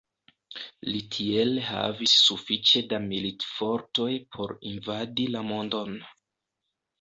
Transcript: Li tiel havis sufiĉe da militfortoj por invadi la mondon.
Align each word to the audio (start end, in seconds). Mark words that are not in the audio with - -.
Li 0.91 1.01
tiel 1.15 1.51
havis 1.65 2.15
sufiĉe 2.21 2.81
da 2.93 2.99
militfortoj 3.03 4.09
por 4.37 4.55
invadi 4.71 5.29
la 5.37 5.45
mondon. 5.51 5.95